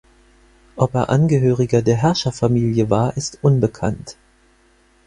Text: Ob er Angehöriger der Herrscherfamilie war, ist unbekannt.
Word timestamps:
Ob 0.77 0.95
er 0.95 1.09
Angehöriger 1.09 1.83
der 1.83 1.95
Herrscherfamilie 1.95 2.89
war, 2.89 3.15
ist 3.17 3.37
unbekannt. 3.43 4.17